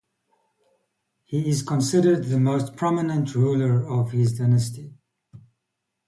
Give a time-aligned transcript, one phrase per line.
[1.25, 4.95] He is considered the most prominent ruler of his dynasty.